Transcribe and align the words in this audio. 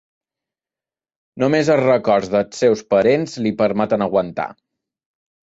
Només 1.43 1.69
els 1.75 1.83
records 1.83 2.31
dels 2.37 2.63
seus 2.63 2.83
parents 2.95 3.39
li 3.47 3.55
permeten 3.63 4.07
aguantar. 4.07 4.49